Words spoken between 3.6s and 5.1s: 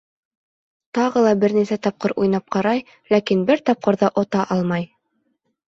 тапҡыр ҙа ота алмай.